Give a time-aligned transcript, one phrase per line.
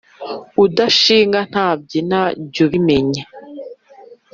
[0.63, 2.19] Udashinga ntabyina
[2.51, 3.23] jy’ubimenya